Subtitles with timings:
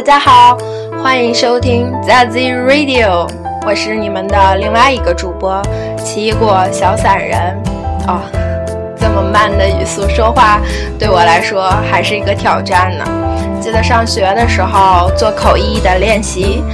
[0.00, 0.56] 大家好，
[1.02, 3.28] 欢迎收听 Zazie Radio，
[3.66, 5.60] 我是你们的另外一个主播
[6.02, 7.54] 奇异果小散人。
[8.08, 8.18] 哦，
[8.98, 10.58] 这么慢的语速说话，
[10.98, 13.04] 对我来说还是一个挑战呢。
[13.60, 16.64] 记得上学的时候做口译的练习，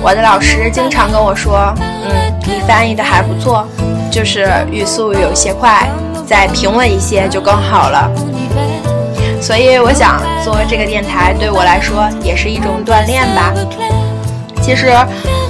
[0.00, 3.66] 我的老师经常跟我说：“嗯，你翻译的还不错，
[4.10, 5.86] 就是语速有些快，
[6.26, 8.10] 再平稳一些就更好了。”
[9.44, 13.52] 所以我想做这个电台对我来说也是一种锻炼吧。
[14.62, 14.86] 其实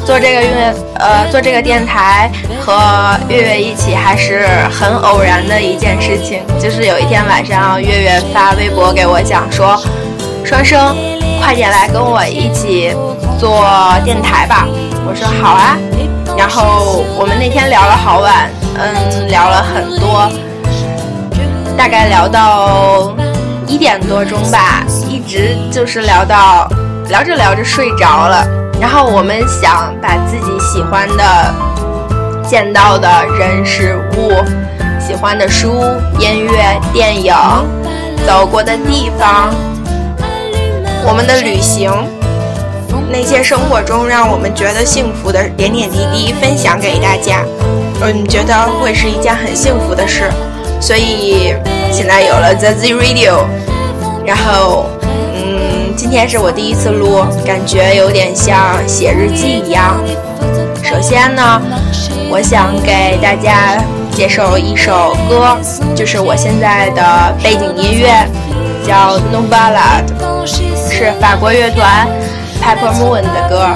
[0.05, 2.29] 做这个乐呃做这个电台
[2.61, 6.43] 和月月一起还是很偶然的一件事情。
[6.61, 9.81] 就是有一天晚上，月月发微博给我讲说
[10.45, 10.97] ：“双生，
[11.41, 12.93] 快点来跟我一起
[13.39, 13.65] 做
[14.05, 14.67] 电台吧。”
[15.07, 15.79] 我说好啊。
[16.37, 20.29] 然后我们那天聊了好晚，嗯，聊了很多，
[21.79, 23.15] 大概聊到。
[23.67, 26.69] 一点多钟吧，一直就是聊到
[27.09, 28.47] 聊着聊着睡着了。
[28.81, 31.55] 然后我们想把自己喜欢的、
[32.47, 34.33] 见到的人事物、
[35.01, 35.83] 喜欢的书、
[36.19, 37.35] 音乐、电影、
[38.27, 39.55] 走过的地方、
[41.07, 41.91] 我们的旅行，
[43.11, 47.45] 那些生活中让我们觉得幸福的点点滴滴分享给大家。
[48.03, 50.31] 嗯，觉得会是一件很幸福的事。
[50.81, 51.55] 所以
[51.95, 53.45] 现在有了 The Z Radio，
[54.27, 54.87] 然后，
[55.33, 59.97] 嗯，今天是我第一次录，感觉有点像写日记一样。
[60.83, 61.63] 首先呢，
[62.29, 63.81] 我想给大家
[64.11, 65.57] 介绍一首歌，
[65.95, 68.11] 就是我现在的背景音乐，
[68.85, 70.05] 叫《No Ballad》，
[70.91, 72.09] 是法国乐团
[72.61, 73.69] Pepper Moon 的歌。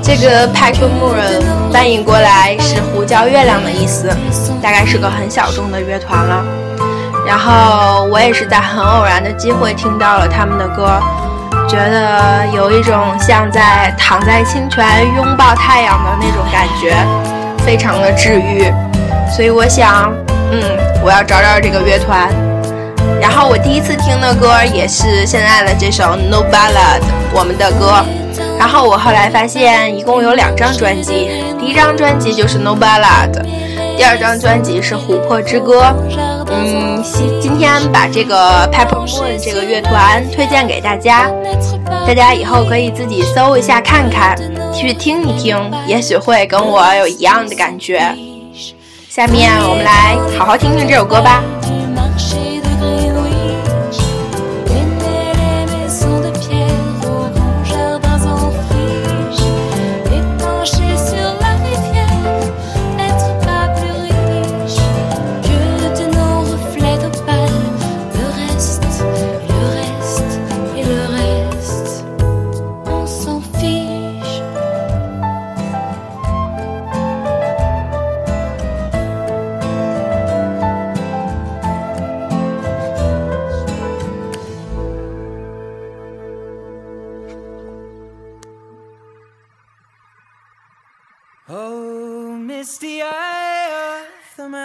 [0.00, 4.08] 这个 Pepper Moon 翻译过来是“胡椒月亮”的意思，
[4.62, 6.44] 大概是个很小众的乐团了。
[7.26, 11.00] 然后我也是在很偶然的机会听到了他们的歌，
[11.68, 14.84] 觉得有一种像在躺在清泉
[15.16, 16.94] 拥抱太阳的那种感觉，
[17.64, 18.72] 非常的治愈。
[19.34, 20.12] 所以我想，
[20.50, 20.62] 嗯，
[21.02, 22.28] 我要找找这个乐团。
[23.20, 27.00] 然后我第一次听的歌也是现在的这首《No Ballad》，
[27.32, 28.04] 我们的歌。
[28.58, 33.32] 然后我后来发现，一共有两张专辑，第一张专辑就是《No Ballad》，
[33.96, 35.82] 第二张专辑是《琥珀之歌》。
[36.50, 41.30] 嗯，今今天把这个 Pepper Moon 这个乐团推荐给大家，
[42.06, 44.36] 大家以后可以自己搜一下看看，
[44.72, 48.02] 去听一听，也许会跟我有一样的感觉。
[49.08, 51.42] 下面我们来好好听听这首歌吧。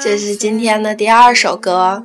[0.07, 2.01] 这是今天的第二首歌。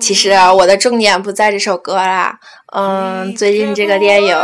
[0.00, 2.38] 其实我的重点不在这首歌啦。
[2.72, 4.34] 嗯，最近这个电影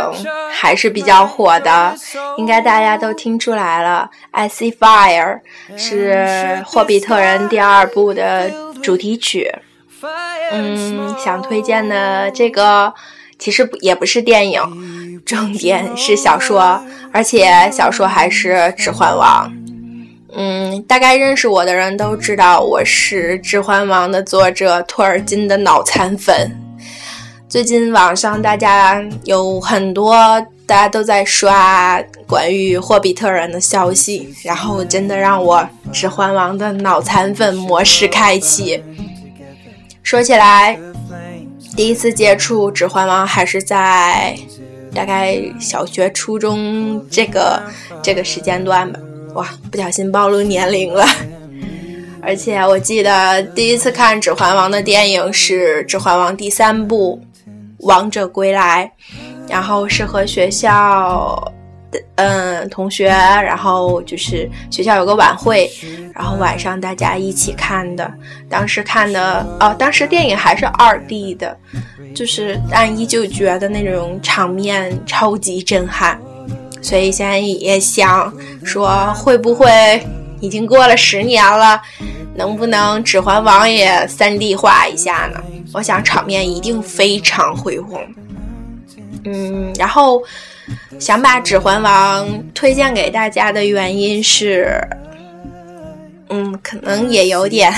[0.51, 1.95] 还是比较火的，
[2.37, 4.07] 应该大家都听出来了。
[4.29, 5.39] I See Fire
[5.75, 6.13] 是
[6.63, 8.51] 《霍比特人》第二部的
[8.83, 9.51] 主题曲。
[10.51, 12.93] 嗯，想推荐的这个
[13.39, 16.79] 其实也不是电影，重点是小说，
[17.11, 19.51] 而且小说还是《指环王》。
[20.33, 26.49] 嗯，大概认识我的人都知道我是《指环王》的作者托尔金的脑残粉。
[27.49, 30.15] 最近网上大家有很多，
[30.65, 35.57] 大家都在刷关于霍比特人的消息，然后真的让我
[35.91, 38.81] 《指环王》的脑残粉模式开启。
[40.01, 40.79] 说起来，
[41.75, 44.33] 第一次接触《指环王》还是在
[44.95, 47.61] 大概小学、初中这个
[48.01, 48.99] 这个时间段吧。
[49.33, 51.05] 哇，不小心暴露年龄了。
[52.23, 57.19] 而且我记得第一次看《指环王》的电影是《指环王》第三部
[57.79, 58.91] 《王者归来》，
[59.49, 61.51] 然后是和学校
[61.89, 65.67] 的嗯同学，然后就是学校有个晚会，
[66.13, 68.13] 然后晚上大家一起看的。
[68.47, 71.57] 当时看的哦，当时电影还是二 D 的，
[72.13, 76.21] 就是但依旧觉得那种场面超级震撼。
[76.81, 78.33] 所以现在也想
[78.63, 80.05] 说，会不会
[80.39, 81.81] 已经过了十年了，
[82.35, 85.41] 能不能《指环王》也三 D 化一下呢？
[85.73, 88.01] 我想场面一定非常恢宏。
[89.23, 90.21] 嗯，然后
[90.99, 94.81] 想把《指环王》推荐给大家的原因是，
[96.29, 97.71] 嗯，可能也有点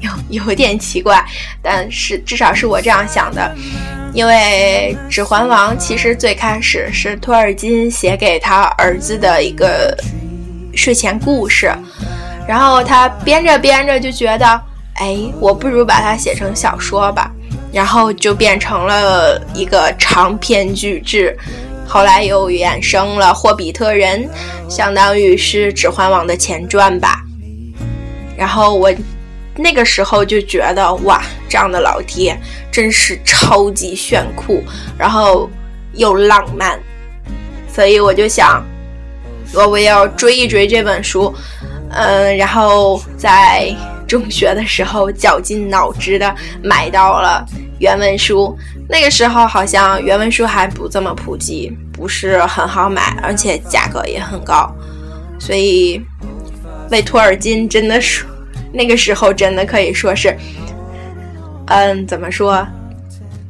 [0.00, 0.10] 有
[0.46, 1.24] 有点奇怪，
[1.62, 3.54] 但是至少是我这样想的，
[4.12, 9.96] 因为《指环王》其实最开始是托尔金写给他儿子的一个
[10.74, 11.72] 睡前故事，
[12.46, 14.46] 然后他编着编着就觉得，
[14.94, 17.30] 哎，我不如把它写成小说吧。
[17.70, 21.36] 然后就变成了一个长篇巨制，
[21.86, 24.26] 后来又衍生了《霍比特人》，
[24.74, 27.20] 相当于是《指环王》的前传吧。
[28.38, 28.90] 然后我
[29.58, 32.38] 那个时候就觉得，哇，这样的老爹
[32.72, 34.62] 真是超级炫酷，
[34.96, 35.50] 然后
[35.94, 36.80] 又浪漫，
[37.70, 38.64] 所以我就想，
[39.52, 41.34] 我我要追一追这本书，
[41.90, 43.74] 嗯，然后在。
[44.08, 47.44] 中学的时候，绞尽脑汁的买到了
[47.78, 48.56] 原文书。
[48.88, 54.74] 那个时候好像原文书还不这么普及，不是很好买，而且价格也很高。
[55.38, 56.02] 所以
[56.90, 58.24] 为托尔金真的是
[58.72, 60.36] 那个时候真的可以说是，
[61.66, 62.66] 嗯，怎么说，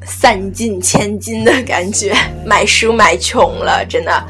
[0.05, 4.25] 散尽千金的感觉， 买书买穷了，真的。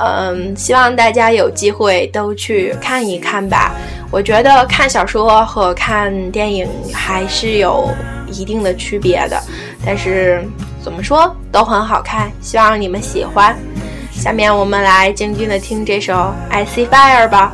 [0.00, 3.74] 嗯，希望大家有机会都去看一看吧。
[4.12, 7.90] 我觉得看小说和看电影还是有
[8.30, 9.42] 一定的区别的，
[9.84, 10.40] 但是
[10.82, 13.56] 怎么说都很好看，希望你们喜欢。
[14.12, 16.14] 下面我们来静静的听这首
[16.48, 17.52] 《I See Fire》吧。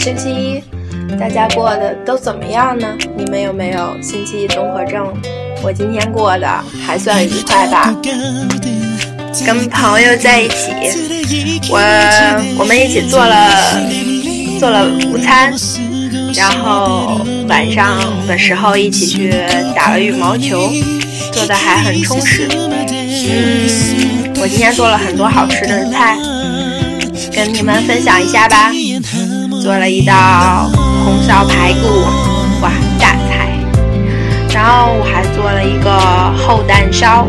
[0.00, 0.62] 星期一，
[1.18, 2.86] 大家过得都怎么样呢？
[3.18, 5.06] 你们有没有星期一综合症？
[5.62, 6.48] 我今天过得
[6.86, 7.94] 还算愉快吧，
[9.44, 10.72] 跟朋友在一起，
[11.68, 11.78] 我
[12.58, 13.78] 我们一起做了
[14.58, 15.52] 做了午餐，
[16.34, 19.34] 然后晚上的时候一起去
[19.76, 20.72] 打了羽毛球，
[21.30, 22.48] 做的还很充实。
[22.50, 26.16] 嗯，我今天做了很多好吃的菜，
[27.34, 28.72] 跟你们分享一下吧。
[29.60, 30.70] 做了一道
[31.04, 32.00] 红烧排骨，
[32.62, 33.50] 哇，大菜！
[34.54, 35.90] 然后我还做了一个
[36.38, 37.26] 厚蛋烧。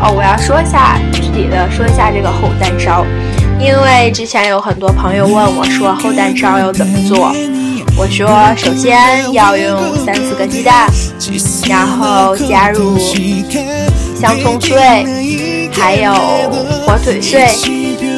[0.00, 3.04] 哦，我要说一下具体的说一下这个厚蛋烧，
[3.58, 7.34] 因为之前有很多朋友问我说厚蛋烧要怎么做。
[7.96, 10.88] 我说首先要用三四个鸡蛋，
[11.68, 12.96] 然后加入
[14.16, 16.12] 香葱碎，还有
[16.86, 17.48] 火腿碎，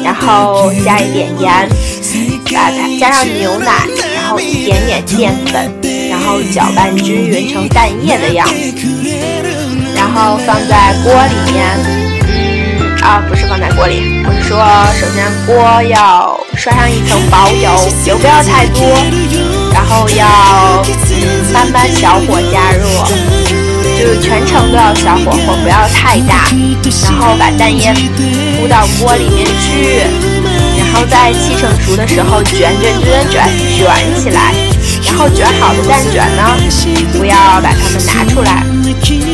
[0.03, 1.67] 然后加一点盐。
[2.53, 3.85] 把它加上牛奶，
[4.15, 5.71] 然后一点点淀粉，
[6.09, 8.53] 然后搅拌均匀成蛋液的样子，
[9.95, 12.07] 然后放在锅里面。
[13.01, 14.57] 啊，不是放在锅里，我是说，
[14.99, 17.71] 首先锅要刷上一层薄油，
[18.05, 18.83] 油不要太多，
[19.71, 20.83] 然后要
[21.53, 22.83] 慢慢小火加热，
[23.97, 26.49] 就是全程都要小火，火不要太大，
[27.03, 27.93] 然后把蛋液
[28.59, 30.03] 铺到锅里面去。
[30.97, 33.43] 然后在七成熟的时候卷卷卷卷
[33.77, 34.51] 卷起来，
[35.07, 36.43] 然后卷好的蛋卷呢，
[37.17, 38.63] 不要把它们拿出来。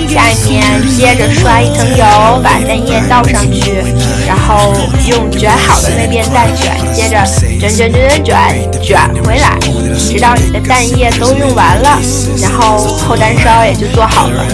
[0.07, 0.63] 下面
[0.95, 2.05] 接着刷一层油，
[2.43, 3.83] 把蛋液倒上去，
[4.27, 4.73] 然后
[5.07, 7.25] 用卷好的那边蛋卷，接着
[7.59, 9.57] 卷卷卷卷卷卷回来，
[9.97, 11.99] 直到你的蛋液都用完了，
[12.39, 14.45] 然后厚蛋烧也就做好了。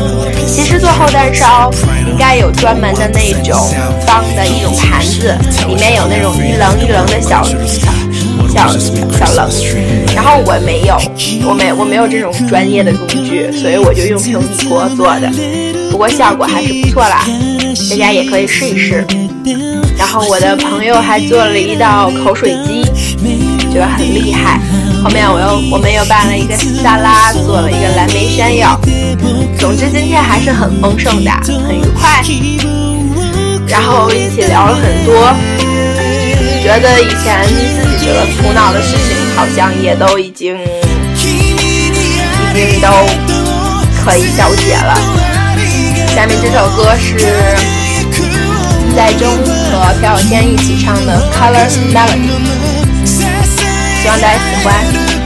[0.48, 1.70] 其实做厚蛋烧
[2.08, 3.60] 应该有专门的那种
[4.08, 7.44] 方的一种盘子，里面有那种一棱一棱的小
[8.50, 9.50] 小小冷，
[10.16, 10.98] 然后我没有，
[11.48, 15.32] 我没我没有这种专业的工具，所以我就用平底锅做的，
[15.92, 17.24] 不过效果还是不错啦，
[17.90, 19.06] 大家也可以试一试。
[19.98, 22.84] 然后我的朋友还做了一道口水鸡，
[23.72, 24.60] 觉得很厉害。
[25.04, 28.80] 后面我又我们又办了一个沙拉，做了一个蓝莓山药。
[29.58, 31.32] 总之今天还是很丰盛的，
[31.68, 32.24] 很愉快。
[33.68, 35.34] 然后一起聊了很多，
[36.64, 40.58] 觉得以前自己觉得苦恼的事情，好像也都已经
[41.16, 41.54] 已
[42.54, 42.88] 经都
[44.04, 44.96] 可以消解了。
[46.16, 47.18] 下面这首歌是
[48.12, 48.26] 金
[48.96, 49.30] 在中
[49.72, 52.32] 和朴有天一起唱的《Colors Melody》，
[54.02, 55.19] 希望大家喜欢。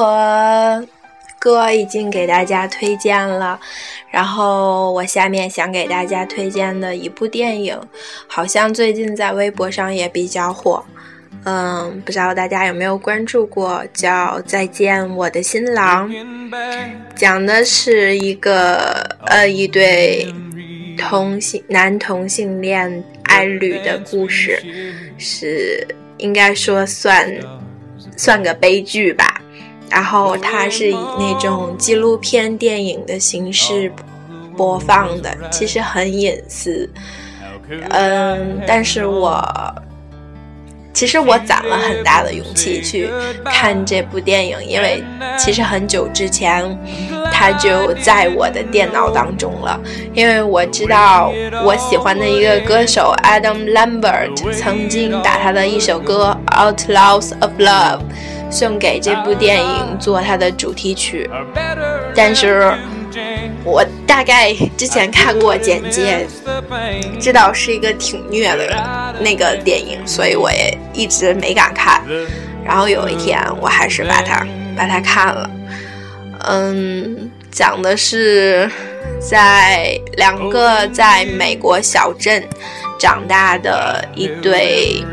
[0.00, 0.82] 和
[1.38, 3.60] 歌已经给大家推荐了，
[4.10, 7.78] 然后我下面想给大家推荐的一部电影，
[8.26, 10.82] 好像最近在微博上也比较火，
[11.44, 16.10] 嗯，不知道大家有没有关注过，叫《再见我的新郎》，
[17.14, 20.32] 讲的是一个呃一对
[20.96, 24.58] 同性男同性恋爱侣的故事，
[25.18, 27.30] 是应该说算
[28.16, 29.42] 算个悲剧吧。
[29.90, 33.92] 然后它是以那种纪录片电影的形式
[34.56, 36.88] 播放的，其实很隐私。
[37.90, 39.42] 嗯，但是我
[40.92, 43.08] 其实我攒了很大的勇气去
[43.44, 45.02] 看这部电影，因为
[45.38, 46.76] 其实很久之前
[47.32, 49.80] 它就在我的电脑当中了。
[50.12, 51.32] 因为我知道
[51.64, 57.98] 我喜欢的一个歌手 Adam Lambert 曾经把他的一首歌《Outlaws of Love》。
[58.50, 61.30] 送给这部电影做它的主题曲，
[62.14, 62.72] 但是
[63.64, 66.26] 我大概之前看过简介，
[67.20, 72.02] 知道是一个挺虐的那个电影，所以我也一直没敢看。
[72.64, 75.50] 然后有一天，我还是把它把它看了。
[76.48, 78.70] 嗯，讲的是
[79.20, 82.42] 在两个在美国小镇
[82.98, 85.04] 长大的一对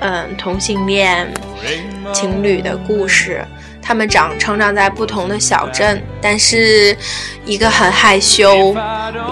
[0.00, 1.32] 嗯同性恋
[2.12, 3.44] 情侣的故事。
[3.82, 6.96] 他们长成长在不同的小镇，但是
[7.44, 8.76] 一个很害羞，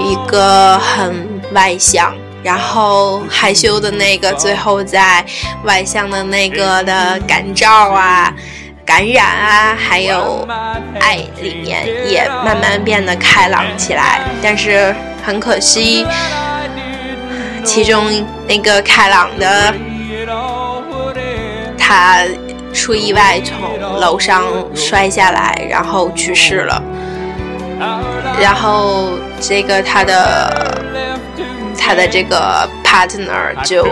[0.00, 2.14] 一个很外向。
[2.42, 5.24] 然后害羞的那个，最后在
[5.64, 8.32] 外向的那个的感召啊、
[8.86, 10.48] 感染啊，还有
[11.00, 14.22] 爱里面，也慢慢变得开朗起来。
[14.40, 16.06] 但是很可惜，
[17.64, 19.74] 其中那个开朗的
[21.88, 22.22] 他。
[22.70, 26.82] 出意外从楼上摔下来，然后去世了。
[28.38, 30.84] 然后这个他的
[31.78, 33.88] 他的这个 partner 就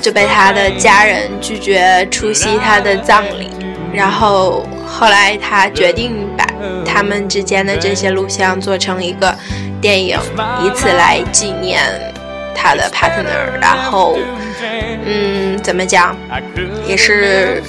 [0.00, 3.50] 就被他的家人拒绝出席他的葬礼。
[3.92, 6.46] 然后后来他决定把
[6.86, 9.36] 他们之间的这些录像做成一个
[9.80, 10.16] 电影，
[10.62, 11.82] 以此来纪念
[12.54, 13.60] 他的 partner。
[13.60, 14.18] 然后。
[15.06, 16.16] 嗯，怎么讲，
[16.86, 17.62] 也是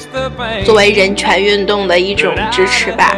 [0.63, 3.13] 作为人权运动的一种支持吧。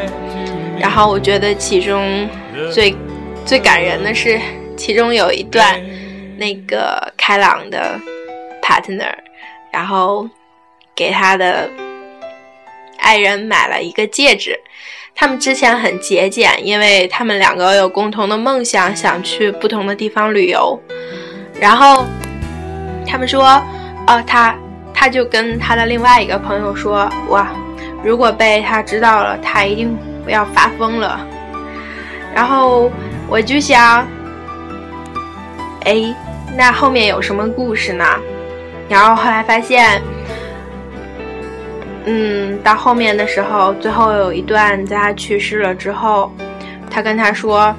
[0.80, 2.28] 然后我觉得其中
[2.74, 2.96] 最
[3.46, 4.40] 最感人的是，
[4.76, 5.80] 其中有一段
[6.38, 8.00] 那个开朗的
[8.60, 9.14] partner，
[9.72, 10.28] 然后
[10.96, 11.70] 给他的
[12.98, 14.60] 爱人买了一个戒指。
[15.14, 20.82] 他们之前很节俭，因为他们两个有共同的梦想，想去不同的地方旅游。
[21.60, 22.06] 然后
[23.06, 23.62] 他们说。
[24.10, 24.56] 哦，他
[24.94, 27.50] 他就跟他的另外一个朋友说：“哇，
[28.02, 31.20] 如果被他知道了，他一定不要发疯了。”
[32.34, 32.90] 然后
[33.28, 34.08] 我就想，
[35.84, 36.16] 哎，
[36.56, 38.06] 那后面有什么故事呢？
[38.88, 40.02] 然后后来发现，
[42.06, 46.32] 嗯，到后面的时候，最后有一段在他去世了之后，
[46.90, 47.76] 他跟他说，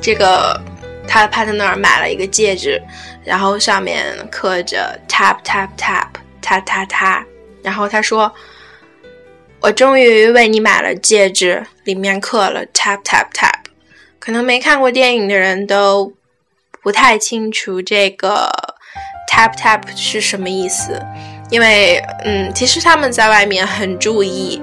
[0.00, 0.60] 这个。
[1.08, 2.80] 他的 partner 买了一个戒指，
[3.24, 6.06] 然后上面刻着 tap tap tap，
[6.42, 7.24] 他他他，
[7.62, 8.32] 然后他说
[9.60, 13.54] ：“我终于为你买了戒指，里面刻了 tap tap tap。”
[14.20, 16.12] 可能没看过电影的人都
[16.82, 18.50] 不太清楚这个
[19.32, 21.02] tap tap 是什么意思，
[21.48, 24.60] 因为嗯，其实他们在外面很注意。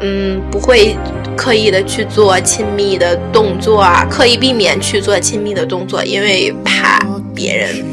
[0.00, 0.96] 嗯，不会
[1.38, 6.98] 刻意的去做亲密的动作啊，刻意避免去做亲密的动作，因为怕
[7.32, 7.84] 别人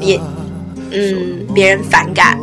[0.00, 0.18] 也
[0.92, 2.38] 嗯别人反感，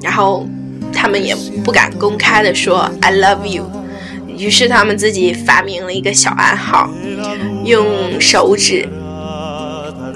[0.00, 0.46] 然后
[0.92, 3.68] 他们也不敢公开的说 I love you，
[4.28, 6.88] 于是他们自己发明了一个小暗号，
[7.64, 8.88] 用手指，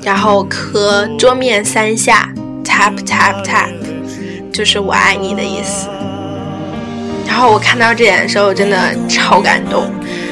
[0.04, 2.32] 然后磕桌面三下
[2.64, 3.70] ，tap tap tap，
[4.52, 5.88] 就是我爱你的意思。
[7.30, 8.76] 然后我看到这点的时候，真的
[9.08, 9.88] 超感动。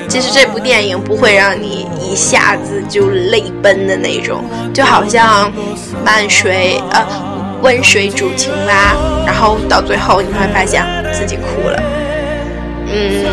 [0.08, 4.42] 其实这部电影不会让你一下子就泪奔的那种，
[4.74, 5.50] 就好像
[6.04, 7.06] 慢水呃
[7.62, 11.80] 温水煮青蛙，然后到最后你会发现自己哭了。
[12.90, 13.24] 嗯，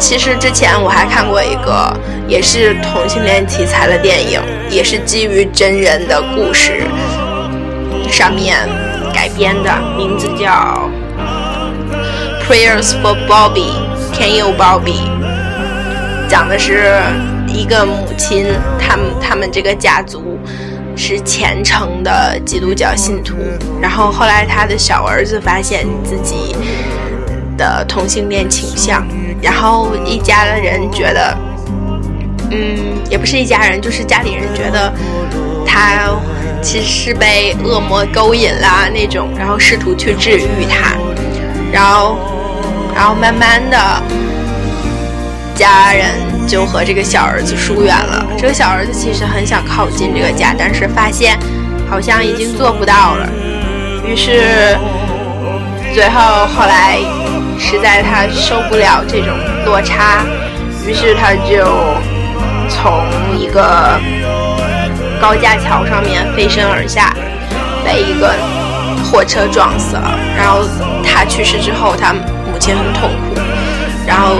[0.00, 6.82] 其实之前我还看过一个也是同性恋题材的电影，也是基于真人的故事
[8.10, 8.58] 上面
[9.14, 10.90] 改编的，名字叫。
[12.46, 13.70] Prayers for Bobby,
[14.12, 15.00] Can you Bobby？
[16.28, 16.92] 讲的是
[17.46, 18.46] 一个母亲，
[18.78, 20.38] 他们他们这个家族
[20.96, 23.36] 是虔诚的基督教信徒。
[23.80, 26.56] 然后后来他的小儿子发现自己
[27.56, 29.06] 的同性恋倾向，
[29.40, 31.38] 然后一家人觉得，
[32.50, 32.76] 嗯，
[33.08, 34.92] 也不是一家人，就是家里人觉得
[35.64, 36.10] 他
[36.60, 40.96] 其实是被恶魔勾引啦那种，然后试图去治愈他，
[41.72, 42.18] 然后。
[42.94, 43.78] 然后慢慢的，
[45.54, 46.10] 家人
[46.46, 48.26] 就和这个小儿子疏远了。
[48.36, 51.38] 这个小儿子其实很想靠近这个家，但是发现
[51.88, 53.26] 好像已经做不到了。
[54.04, 54.76] 于是，
[55.94, 56.98] 最后后来
[57.58, 59.28] 实在他受不了这种
[59.64, 60.22] 落差，
[60.86, 61.64] 于是他就
[62.68, 63.02] 从
[63.40, 63.98] 一个
[65.18, 67.16] 高架桥上面飞身而下，
[67.82, 68.34] 被一个
[69.02, 70.18] 货车撞死了。
[70.36, 70.64] 然后
[71.04, 72.14] 他去世之后，他。
[72.52, 73.40] 母亲很痛苦，
[74.06, 74.36] 然后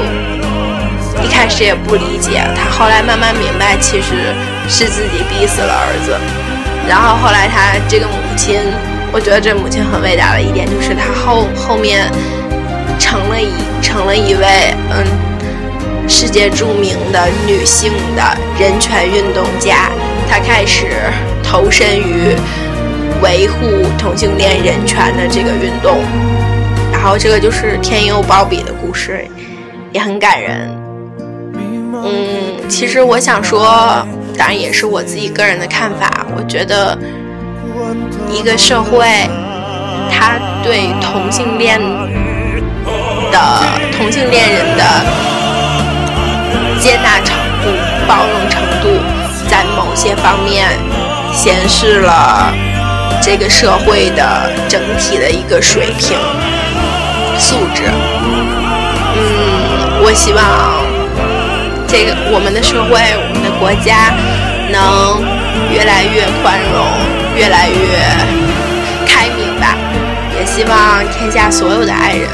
[1.24, 4.32] 一开始也不理解，他后来慢慢明白，其实
[4.68, 6.14] 是自己逼死了儿子。
[6.86, 8.60] 然后后来他这个母亲，
[9.10, 12.06] 我觉得这母亲很伟大的一点，就是她后后面
[12.98, 15.04] 成了一成了一位嗯
[16.06, 18.22] 世界著名的女性的
[18.60, 19.90] 人权运动家，
[20.30, 20.86] 她开始
[21.42, 22.36] 投身于
[23.22, 25.98] 维护同性恋人权的这个运动。
[26.92, 29.26] 然后这个就是天佑鲍比的故事，
[29.92, 30.68] 也很感人。
[32.04, 34.06] 嗯，其实我想说，
[34.36, 36.26] 当然也是我自己个人的看法。
[36.36, 36.96] 我觉得
[38.30, 39.06] 一个社会，
[40.10, 41.80] 他对同性恋
[43.30, 43.38] 的
[43.96, 44.84] 同性恋人的
[46.80, 47.70] 接纳程度、
[48.06, 48.88] 包容程度，
[49.48, 50.68] 在某些方面
[51.32, 52.52] 显示了
[53.22, 56.18] 这个社会的整体的一个水平
[57.38, 57.84] 素质。
[59.14, 60.42] 嗯，我希望。
[61.86, 64.14] 这个我们的社会，我们的国家
[64.72, 65.20] 能
[65.70, 66.88] 越来越宽容，
[67.36, 67.76] 越来越
[69.06, 69.76] 开明吧。
[70.34, 72.26] 也希望天下所有的爱人、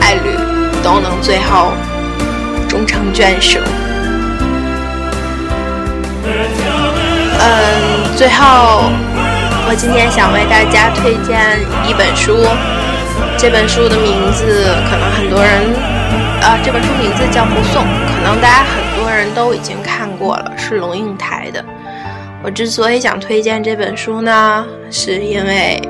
[0.00, 0.36] 爱侣
[0.82, 1.72] 都能最后
[2.68, 3.60] 终成眷属。
[7.38, 8.90] 嗯，最后
[9.68, 11.58] 我今天想为大家推荐
[11.90, 12.46] 一本书，
[13.36, 15.74] 这本书的名字可能很多人。
[16.40, 21.64] 啊，这本书名字叫《目送》，可能大家很多人都已经看过了，是龙应台的。
[22.44, 25.82] 我之所以想推荐这本书呢，是因为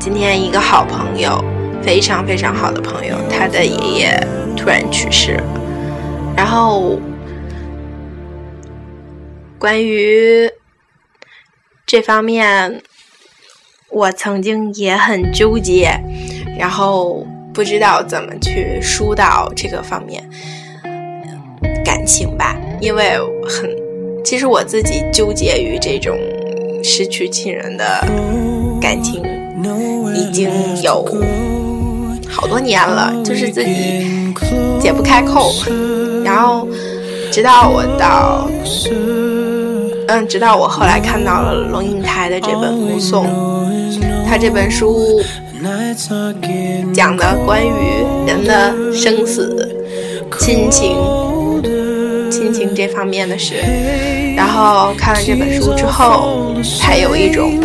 [0.00, 1.44] 今天一个好朋友，
[1.82, 4.26] 非常非常好的朋友，他的爷爷
[4.56, 5.44] 突然去世了。
[6.36, 6.98] 然后，
[9.56, 10.50] 关于
[11.86, 12.82] 这方面，
[13.90, 15.98] 我曾经也很纠结，
[16.58, 17.26] 然后。
[17.54, 20.22] 不知道怎么去疏导这个方面
[21.82, 23.18] 感情吧，因为
[23.48, 23.74] 很，
[24.22, 26.18] 其实我自己纠结于这种
[26.84, 28.06] 失去亲人的
[28.78, 29.22] 感情
[30.14, 30.50] 已经
[30.82, 31.02] 有
[32.28, 34.34] 好多年了，就是自己
[34.78, 35.50] 解不开扣，
[36.22, 36.68] 然后
[37.32, 38.50] 直到我到，
[40.08, 43.26] 嗯，直到我后来看到了龙应台的这本《目送》，
[44.28, 45.22] 他这本书。
[46.94, 47.70] 讲的关于
[48.24, 49.68] 人的生死、
[50.38, 50.96] 亲情、
[52.30, 53.54] 亲情这方面的事，
[54.36, 57.58] 然后看了这本书之后，才有一种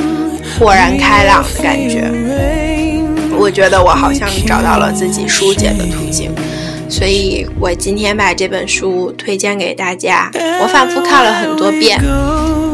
[0.57, 2.09] 豁然开朗的感觉。
[3.37, 6.31] 我觉得我好像找到了自己疏解的途径，
[6.91, 10.29] 所以我今天把这本书推荐给大家。
[10.61, 11.97] 我反复看了很多遍。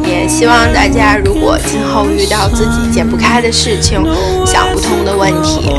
[0.04, 4.02] 也希望大家，如果今后遇到自己解不开的事情、
[4.44, 5.70] 想不通的问题，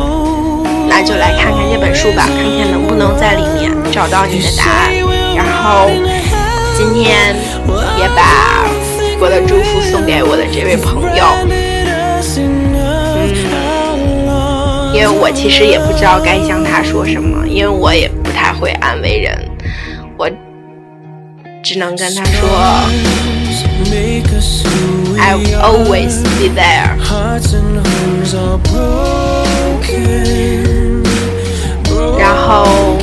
[0.87, 4.93] 那就来看看这本书吧，看看能不能在里面找到你的答案。
[5.35, 5.89] 然后，
[6.77, 7.35] 今天
[7.99, 8.65] 也把
[9.19, 11.25] 我的祝福送给我的这位朋友。
[14.91, 18.09] 因为我其实也不知道该向他说什么，因为我也
[18.59, 19.49] 会安慰人，
[20.17, 20.29] 我
[21.63, 22.47] 只能跟他说。
[25.17, 26.97] I'll always be there.
[32.17, 32.97] 然后，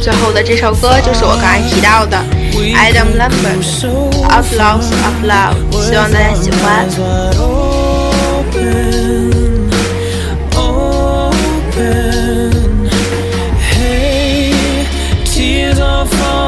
[0.00, 2.16] 最后的这首歌就是我刚才提到的
[2.52, 3.62] Adam Lambert，
[4.28, 7.55] 《Outlaws of Love》，希望大家喜欢。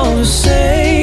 [0.09, 0.97] all the same